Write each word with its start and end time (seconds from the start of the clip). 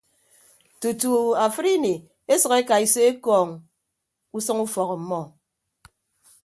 Tutu 0.79 1.11
afịdini 1.45 1.93
esʌk 2.33 2.53
ekaiso 2.61 2.99
ekọọñ 3.09 3.49
usʌñ 4.37 4.57
ufọk 4.65 4.89
ọmmọ. 4.95 5.21